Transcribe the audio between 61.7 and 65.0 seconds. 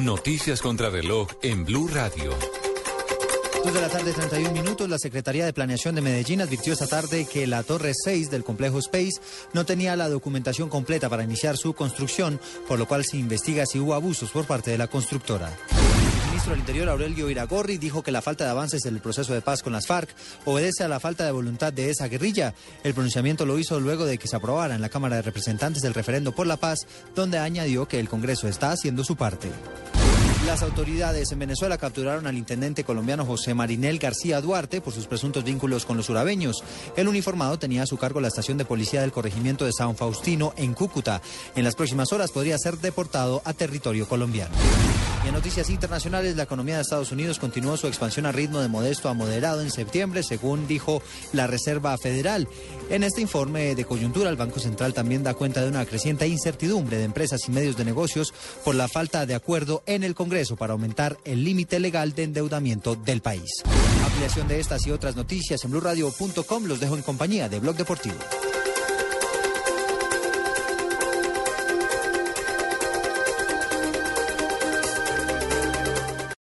legal de endeudamiento del país. Ampliación de estas y